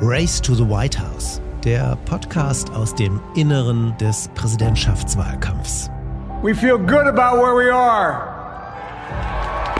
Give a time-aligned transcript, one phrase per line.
[0.00, 5.88] Race to the White House, der Podcast aus dem Inneren des Präsidentschaftswahlkampfs.
[6.42, 8.26] We feel good about where we are.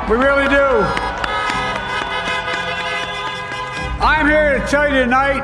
[0.08, 0.85] We really do.
[4.00, 5.43] I'm here to tell you tonight,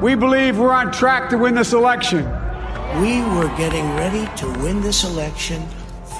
[0.00, 2.24] we believe we're on track to win this election.
[3.00, 5.60] We were getting ready to win this election.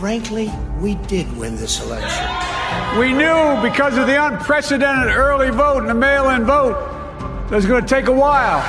[0.01, 0.51] Frankly,
[0.81, 2.27] we did win this election.
[2.99, 6.96] We knew because of the unprecedented early vote and the mail in vote
[7.51, 8.63] that it going to take a while.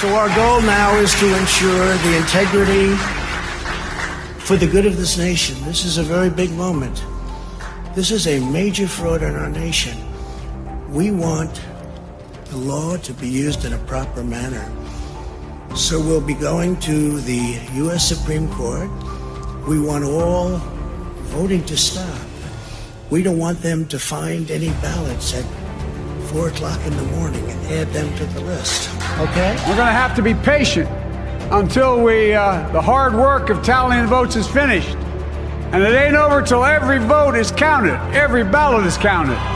[0.00, 2.94] So, our goal now is to ensure the integrity
[4.40, 5.56] for the good of this nation.
[5.64, 7.04] This is a very big moment.
[7.94, 9.96] This is a major fraud in our nation.
[10.92, 11.62] We want
[12.46, 14.70] the law to be used in a proper manner.
[15.76, 18.08] So we'll be going to the U.S.
[18.08, 18.90] Supreme Court.
[19.68, 20.58] We want all
[21.30, 22.20] voting to stop.
[23.10, 25.44] We don't want them to find any ballots at
[26.34, 28.90] 4 o'clock in the morning and add them to the list.
[29.20, 29.54] Okay?
[29.68, 30.90] We're going to have to be patient
[31.52, 34.96] until we, uh, the hard work of tallying the votes is finished.
[35.70, 39.53] And it ain't over till every vote is counted, every ballot is counted.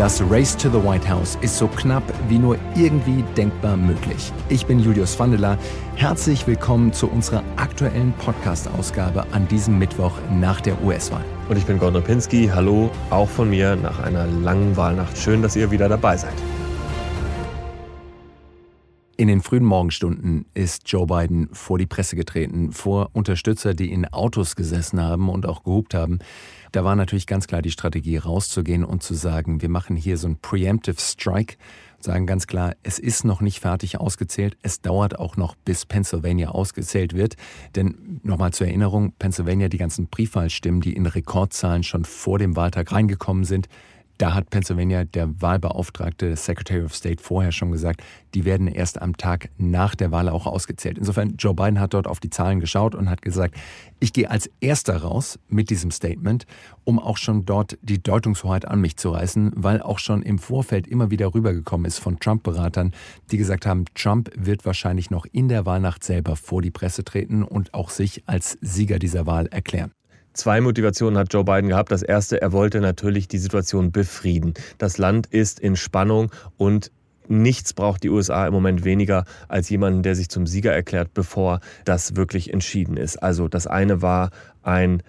[0.00, 4.32] Das Race to the White House ist so knapp wie nur irgendwie denkbar möglich.
[4.48, 5.58] Ich bin Julius Vandela.
[5.94, 11.24] Herzlich willkommen zu unserer aktuellen Podcast-Ausgabe an diesem Mittwoch nach der US-Wahl.
[11.50, 12.50] Und ich bin Gordon Pinski.
[12.50, 15.18] Hallo, auch von mir nach einer langen Wahlnacht.
[15.18, 16.32] Schön, dass ihr wieder dabei seid.
[19.20, 24.06] In den frühen Morgenstunden ist Joe Biden vor die Presse getreten, vor Unterstützer, die in
[24.06, 26.20] Autos gesessen haben und auch gehupt haben.
[26.72, 30.26] Da war natürlich ganz klar die Strategie, rauszugehen und zu sagen, wir machen hier so
[30.26, 31.56] ein Preemptive Strike,
[31.98, 36.48] sagen ganz klar, es ist noch nicht fertig ausgezählt, es dauert auch noch, bis Pennsylvania
[36.48, 37.36] ausgezählt wird.
[37.76, 42.90] Denn nochmal zur Erinnerung, Pennsylvania, die ganzen Briefwahlstimmen, die in Rekordzahlen schon vor dem Wahltag
[42.90, 43.68] reingekommen sind,
[44.20, 48.02] da hat Pennsylvania der Wahlbeauftragte Secretary of State vorher schon gesagt,
[48.34, 50.98] die werden erst am Tag nach der Wahl auch ausgezählt.
[50.98, 53.54] Insofern, Joe Biden hat dort auf die Zahlen geschaut und hat gesagt,
[53.98, 56.44] ich gehe als erster raus mit diesem Statement,
[56.84, 60.86] um auch schon dort die Deutungshoheit an mich zu reißen, weil auch schon im Vorfeld
[60.86, 62.92] immer wieder rübergekommen ist von Trump-Beratern,
[63.30, 67.42] die gesagt haben, Trump wird wahrscheinlich noch in der Wahlnacht selber vor die Presse treten
[67.42, 69.92] und auch sich als Sieger dieser Wahl erklären.
[70.32, 71.90] Zwei Motivationen hat Joe Biden gehabt.
[71.90, 74.54] Das erste, er wollte natürlich die Situation befrieden.
[74.78, 76.92] Das Land ist in Spannung und
[77.28, 81.60] nichts braucht die USA im Moment weniger als jemanden, der sich zum Sieger erklärt, bevor
[81.84, 83.16] das wirklich entschieden ist.
[83.16, 84.30] Also das eine war
[84.62, 85.02] ein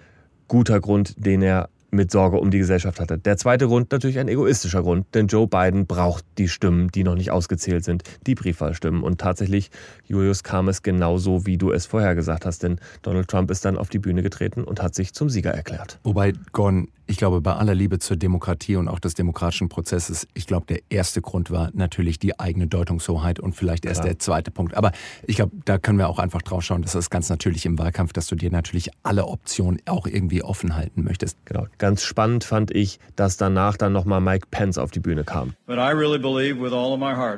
[0.48, 3.18] guter Grund, den er mit Sorge um die Gesellschaft hatte.
[3.18, 7.14] Der zweite Grund natürlich ein egoistischer Grund, denn Joe Biden braucht die Stimmen, die noch
[7.14, 9.02] nicht ausgezählt sind, die Briefwahlstimmen.
[9.02, 9.70] Und tatsächlich,
[10.06, 13.76] Julius, kam es genauso, wie du es vorher gesagt hast, denn Donald Trump ist dann
[13.76, 15.98] auf die Bühne getreten und hat sich zum Sieger erklärt.
[16.02, 20.46] Wobei, Gordon, ich glaube, bei aller Liebe zur Demokratie und auch des demokratischen Prozesses, ich
[20.46, 24.14] glaube, der erste Grund war natürlich die eigene Deutungshoheit und vielleicht erst Klar.
[24.14, 24.74] der zweite Punkt.
[24.74, 24.92] Aber
[25.26, 28.14] ich glaube, da können wir auch einfach drauf schauen, das ist ganz natürlich im Wahlkampf,
[28.14, 31.36] dass du dir natürlich alle Optionen auch irgendwie offen halten möchtest.
[31.44, 31.66] Genau.
[31.76, 35.52] Ganz spannend fand ich, dass danach dann nochmal Mike Pence auf die Bühne kam.
[35.68, 36.18] Really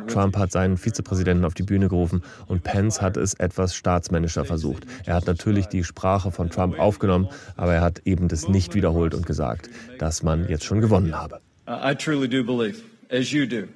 [0.07, 4.87] Trump hat seinen Vizepräsidenten auf die Bühne gerufen und Pence hat es etwas staatsmännischer versucht.
[5.05, 9.15] Er hat natürlich die Sprache von Trump aufgenommen, aber er hat eben das nicht wiederholt
[9.15, 9.64] und gesagt
[9.99, 11.41] dass man jetzt schon gewonnen habe.
[11.67, 13.69] I truly do believe, as you do,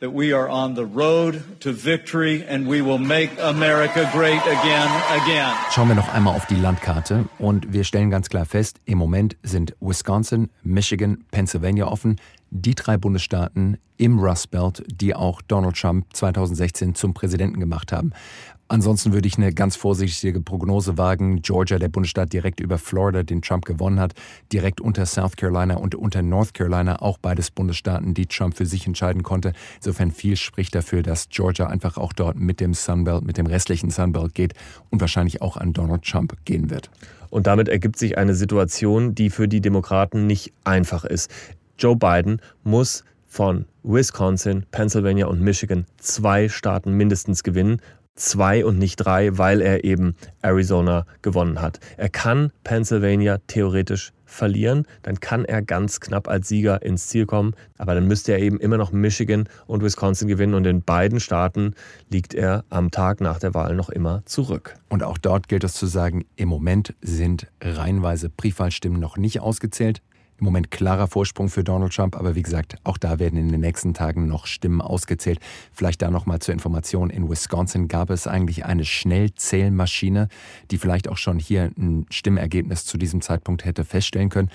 [0.00, 4.88] that we are on the road to victory and we will make America great again,
[5.10, 5.52] again.
[5.70, 9.36] Schauen wir noch einmal auf die Landkarte und wir stellen ganz klar fest, im Moment
[9.42, 12.16] sind Wisconsin, Michigan, Pennsylvania offen,
[12.50, 18.12] die drei Bundesstaaten im Rust Belt, die auch Donald Trump 2016 zum Präsidenten gemacht haben.
[18.68, 21.40] Ansonsten würde ich eine ganz vorsichtige Prognose wagen.
[21.40, 24.14] Georgia, der Bundesstaat direkt über Florida, den Trump gewonnen hat,
[24.52, 28.84] direkt unter South Carolina und unter North Carolina, auch beides Bundesstaaten, die Trump für sich
[28.86, 29.52] entscheiden konnte.
[29.76, 33.90] Insofern viel spricht dafür, dass Georgia einfach auch dort mit dem Sunbelt, mit dem restlichen
[33.90, 34.54] Sunbelt geht
[34.90, 36.90] und wahrscheinlich auch an Donald Trump gehen wird.
[37.30, 41.30] Und damit ergibt sich eine Situation, die für die Demokraten nicht einfach ist.
[41.78, 47.80] Joe Biden muss von Wisconsin, Pennsylvania und Michigan zwei Staaten mindestens gewinnen,
[48.14, 51.80] zwei und nicht drei, weil er eben Arizona gewonnen hat.
[51.98, 57.54] Er kann Pennsylvania theoretisch verlieren, dann kann er ganz knapp als Sieger ins Ziel kommen,
[57.78, 61.74] aber dann müsste er eben immer noch Michigan und Wisconsin gewinnen und in beiden Staaten
[62.10, 64.74] liegt er am Tag nach der Wahl noch immer zurück.
[64.88, 70.02] Und auch dort gilt es zu sagen, im Moment sind reihenweise Briefwahlstimmen noch nicht ausgezählt.
[70.38, 73.60] Im Moment klarer Vorsprung für Donald Trump, aber wie gesagt, auch da werden in den
[73.60, 75.40] nächsten Tagen noch Stimmen ausgezählt.
[75.72, 80.28] Vielleicht da noch mal zur Information: In Wisconsin gab es eigentlich eine Schnellzählmaschine,
[80.70, 84.50] die vielleicht auch schon hier ein Stimmergebnis zu diesem Zeitpunkt hätte feststellen können.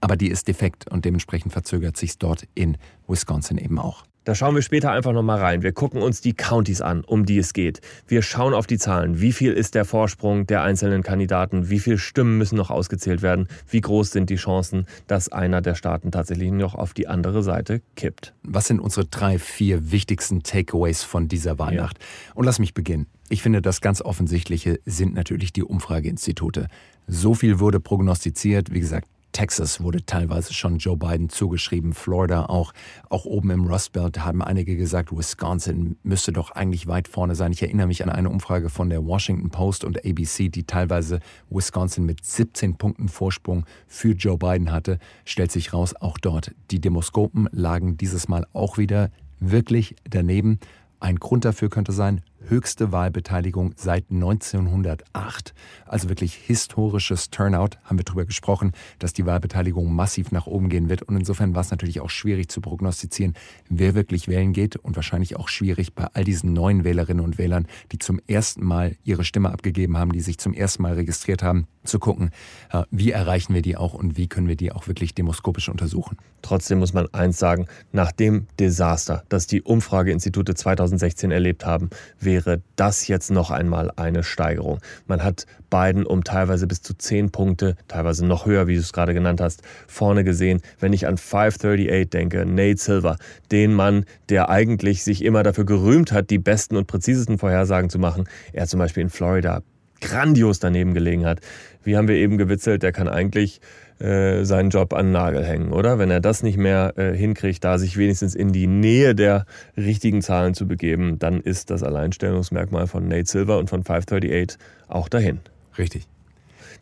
[0.00, 4.04] Aber die ist defekt und dementsprechend verzögert sich dort in Wisconsin eben auch.
[4.24, 5.62] Da schauen wir später einfach nochmal rein.
[5.62, 7.80] Wir gucken uns die Counties an, um die es geht.
[8.06, 9.22] Wir schauen auf die Zahlen.
[9.22, 11.70] Wie viel ist der Vorsprung der einzelnen Kandidaten?
[11.70, 13.48] Wie viele Stimmen müssen noch ausgezählt werden?
[13.70, 17.80] Wie groß sind die Chancen, dass einer der Staaten tatsächlich noch auf die andere Seite
[17.96, 18.34] kippt?
[18.42, 21.96] Was sind unsere drei, vier wichtigsten Takeaways von dieser Wahlnacht?
[21.98, 22.34] Ja.
[22.34, 23.06] Und lass mich beginnen.
[23.30, 26.66] Ich finde, das ganz Offensichtliche sind natürlich die Umfrageinstitute.
[27.06, 28.74] So viel wurde prognostiziert.
[28.74, 32.72] Wie gesagt, Texas wurde teilweise schon Joe Biden zugeschrieben, Florida auch.
[33.08, 37.52] Auch oben im Rust Belt haben einige gesagt, Wisconsin müsste doch eigentlich weit vorne sein.
[37.52, 42.04] Ich erinnere mich an eine Umfrage von der Washington Post und ABC, die teilweise Wisconsin
[42.04, 44.98] mit 17 Punkten Vorsprung für Joe Biden hatte.
[45.24, 46.52] Stellt sich raus, auch dort.
[46.70, 50.58] Die Demoskopen lagen dieses Mal auch wieder wirklich daneben.
[51.00, 55.54] Ein Grund dafür könnte sein, höchste Wahlbeteiligung seit 1908.
[55.86, 60.88] Also wirklich historisches Turnout, haben wir darüber gesprochen, dass die Wahlbeteiligung massiv nach oben gehen
[60.88, 61.02] wird.
[61.02, 63.34] Und insofern war es natürlich auch schwierig zu prognostizieren,
[63.68, 67.66] wer wirklich wählen geht und wahrscheinlich auch schwierig bei all diesen neuen Wählerinnen und Wählern,
[67.92, 71.66] die zum ersten Mal ihre Stimme abgegeben haben, die sich zum ersten Mal registriert haben,
[71.84, 72.30] zu gucken,
[72.72, 76.18] äh, wie erreichen wir die auch und wie können wir die auch wirklich demoskopisch untersuchen.
[76.42, 82.39] Trotzdem muss man eins sagen, nach dem Desaster, das die Umfrageinstitute 2016 erlebt haben, wäre
[82.76, 84.80] das jetzt noch einmal eine Steigerung.
[85.06, 88.92] Man hat Biden um teilweise bis zu 10 Punkte, teilweise noch höher, wie du es
[88.92, 90.60] gerade genannt hast, vorne gesehen.
[90.78, 93.16] Wenn ich an 538 denke, Nate Silver,
[93.50, 97.98] den Mann, der eigentlich sich immer dafür gerühmt hat, die besten und präzisesten Vorhersagen zu
[97.98, 98.28] machen.
[98.52, 99.62] Er zum Beispiel in Florida
[100.00, 101.40] grandios daneben gelegen hat.
[101.82, 103.60] Wie haben wir eben gewitzelt, der kann eigentlich
[104.00, 105.98] äh, seinen Job an den Nagel hängen, oder?
[105.98, 109.44] Wenn er das nicht mehr äh, hinkriegt, da sich wenigstens in die Nähe der
[109.76, 114.58] richtigen Zahlen zu begeben, dann ist das Alleinstellungsmerkmal von Nate Silver und von 538
[114.88, 115.40] auch dahin.
[115.76, 116.06] Richtig.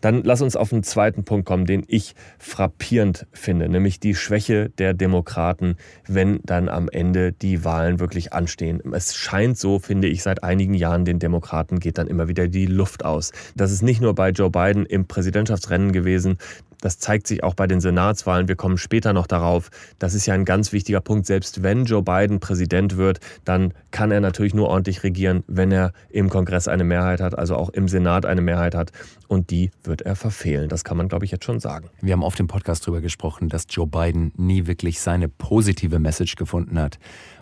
[0.01, 4.71] Dann lass uns auf einen zweiten Punkt kommen, den ich frappierend finde, nämlich die Schwäche
[4.71, 8.81] der Demokraten, wenn dann am Ende die Wahlen wirklich anstehen.
[8.93, 12.67] Es scheint so, finde ich, seit einigen Jahren den Demokraten geht dann immer wieder die
[12.67, 13.33] Luft aus.
[13.57, 16.39] Das ist nicht nur bei Joe Biden im Präsidentschaftsrennen gewesen,
[16.81, 18.49] das zeigt sich auch bei den Senatswahlen.
[18.49, 19.71] Wir kommen später noch darauf.
[19.99, 21.27] Das ist ja ein ganz wichtiger Punkt.
[21.27, 25.93] Selbst wenn Joe Biden Präsident wird, dann kann er natürlich nur ordentlich regieren, wenn er
[26.11, 28.93] im Kongress eine Mehrheit hat, also auch im Senat eine Mehrheit hat.
[29.27, 30.69] Und die wird er verfehlen.
[30.69, 31.91] Das kann man, glaube ich, jetzt schon sagen.
[32.01, 36.37] Wir haben auf dem Podcast darüber gesprochen, dass Joe Biden nie wirklich seine positive Message
[36.37, 36.99] gefunden hat.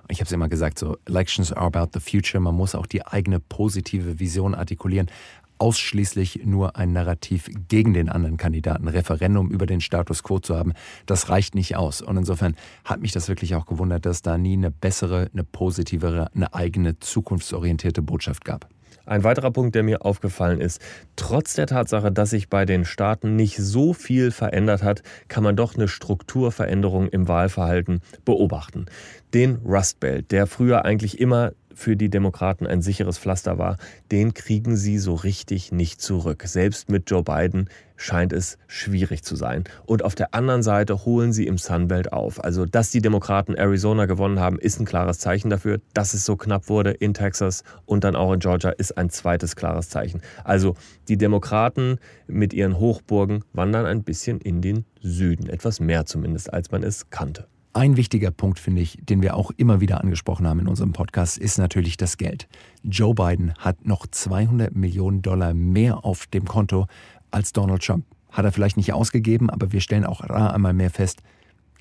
[0.09, 2.41] Ich habe es immer gesagt, so Elections are about the future.
[2.41, 5.09] Man muss auch die eigene positive Vision artikulieren
[5.59, 10.73] ausschließlich nur ein Narrativ gegen den anderen Kandidaten, Referendum über den Status quo zu haben,
[11.07, 12.03] das reicht nicht aus.
[12.03, 16.31] Und insofern hat mich das wirklich auch gewundert, dass da nie eine bessere, eine positivere,
[16.35, 18.69] eine eigene, zukunftsorientierte Botschaft gab.
[19.07, 20.81] Ein weiterer Punkt, der mir aufgefallen ist,
[21.15, 25.55] trotz der Tatsache, dass sich bei den Staaten nicht so viel verändert hat, kann man
[25.55, 28.87] doch eine Strukturveränderung im Wahlverhalten beobachten.
[29.33, 33.77] Den Rust Belt, der früher eigentlich immer für die Demokraten ein sicheres Pflaster war,
[34.11, 36.43] den kriegen sie so richtig nicht zurück.
[36.47, 39.65] Selbst mit Joe Biden scheint es schwierig zu sein.
[39.85, 42.43] Und auf der anderen Seite holen sie im Sunbelt auf.
[42.43, 45.81] Also, dass die Demokraten Arizona gewonnen haben, ist ein klares Zeichen dafür.
[45.95, 49.55] Dass es so knapp wurde in Texas und dann auch in Georgia, ist ein zweites
[49.55, 50.23] klares Zeichen.
[50.45, 50.75] Also,
[51.09, 55.49] die Demokraten mit ihren Hochburgen wandern ein bisschen in den Süden.
[55.49, 57.47] Etwas mehr zumindest, als man es kannte.
[57.77, 61.37] Ein wichtiger Punkt, finde ich, den wir auch immer wieder angesprochen haben in unserem Podcast,
[61.37, 62.49] ist natürlich das Geld.
[62.83, 66.87] Joe Biden hat noch 200 Millionen Dollar mehr auf dem Konto
[67.31, 68.07] als Donald Trump.
[68.31, 71.21] Hat er vielleicht nicht ausgegeben, aber wir stellen auch einmal mehr fest,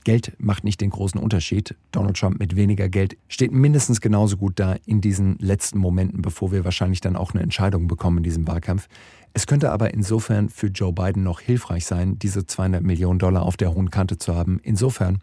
[0.05, 1.75] Geld macht nicht den großen Unterschied.
[1.91, 6.51] Donald Trump mit weniger Geld steht mindestens genauso gut da in diesen letzten Momenten, bevor
[6.51, 8.87] wir wahrscheinlich dann auch eine Entscheidung bekommen in diesem Wahlkampf.
[9.33, 13.57] Es könnte aber insofern für Joe Biden noch hilfreich sein, diese 200 Millionen Dollar auf
[13.57, 14.59] der hohen Kante zu haben.
[14.61, 15.19] Insofern,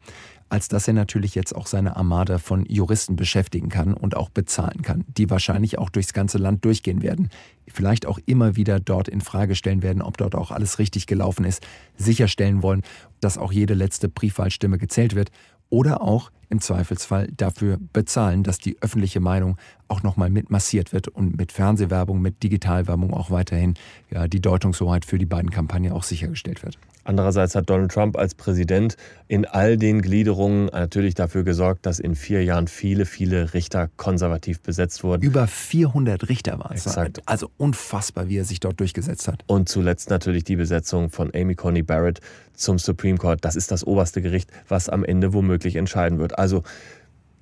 [0.53, 4.83] als dass er natürlich jetzt auch seine Armada von Juristen beschäftigen kann und auch bezahlen
[4.83, 7.31] kann, die wahrscheinlich auch durchs ganze Land durchgehen werden,
[7.69, 11.47] vielleicht auch immer wieder dort in Frage stellen werden, ob dort auch alles richtig gelaufen
[11.47, 11.67] ist,
[11.97, 12.83] sicherstellen wollen,
[13.21, 15.31] dass auch jede letzte Briefwahlstimme gezählt wird
[15.71, 19.57] oder auch im Zweifelsfall dafür bezahlen, dass die öffentliche Meinung
[19.93, 23.75] auch nochmal mit massiert wird und mit Fernsehwerbung, mit Digitalwerbung auch weiterhin
[24.11, 26.79] ja, die Deutungshoheit für die beiden Kampagnen auch sichergestellt wird.
[27.05, 28.97] Andererseits hat Donald Trump als Präsident
[29.29, 34.61] in all den Gliederungen natürlich dafür gesorgt, dass in vier Jahren viele, viele Richter konservativ
[34.61, 35.23] besetzt wurden.
[35.23, 36.87] Über 400 Richter waren es.
[37.27, 39.43] Also unfassbar, wie er sich dort durchgesetzt hat.
[39.47, 42.21] Und zuletzt natürlich die Besetzung von Amy Coney Barrett
[42.55, 43.45] zum Supreme Court.
[43.45, 46.39] Das ist das oberste Gericht, was am Ende womöglich entscheiden wird.
[46.39, 46.63] Also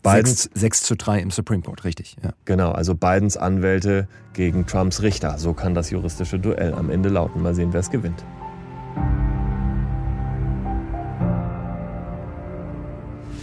[0.03, 2.17] Bidens, 6, 6 zu 3 im Supreme Court, richtig.
[2.23, 2.31] Ja.
[2.47, 5.39] Genau, also Bidens Anwälte gegen Trumps Richter.
[5.39, 7.43] So kann das juristische Duell am Ende lauten.
[7.43, 8.25] Mal sehen, wer es gewinnt.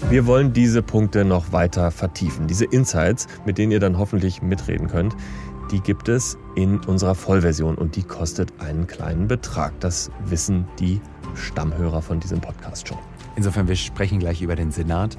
[0.09, 2.47] Wir wollen diese Punkte noch weiter vertiefen.
[2.47, 5.15] Diese Insights, mit denen ihr dann hoffentlich mitreden könnt,
[5.71, 9.77] die gibt es in unserer Vollversion und die kostet einen kleinen Betrag.
[9.81, 11.01] Das wissen die
[11.35, 12.97] Stammhörer von diesem Podcast schon.
[13.35, 15.17] Insofern, wir sprechen gleich über den Senat.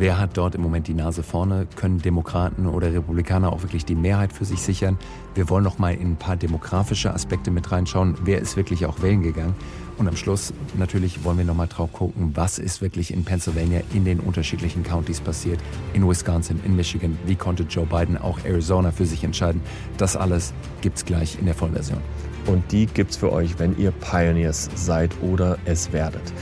[0.00, 1.66] Wer hat dort im Moment die Nase vorne?
[1.74, 4.96] Können Demokraten oder Republikaner auch wirklich die Mehrheit für sich sichern?
[5.34, 8.14] Wir wollen noch mal in ein paar demografische Aspekte mit reinschauen.
[8.22, 9.56] Wer ist wirklich auch wählen gegangen?
[9.96, 13.80] Und am Schluss natürlich wollen wir noch mal drauf gucken, was ist wirklich in Pennsylvania
[13.92, 15.58] in den unterschiedlichen Countys passiert,
[15.94, 17.18] in Wisconsin, in Michigan.
[17.26, 19.60] Wie konnte Joe Biden auch Arizona für sich entscheiden?
[19.96, 21.98] Das alles gibt's gleich in der Vollversion.
[22.46, 26.32] Und die gibt's für euch, wenn ihr Pioneers seid oder es werdet.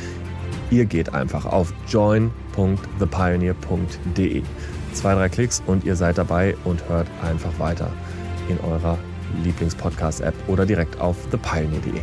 [0.70, 4.42] Ihr geht einfach auf join.thepioneer.de.
[4.92, 7.92] Zwei, drei Klicks und ihr seid dabei und hört einfach weiter
[8.48, 8.98] in eurer
[9.42, 12.00] Lieblingspodcast-App oder direkt auf thepioneer.de.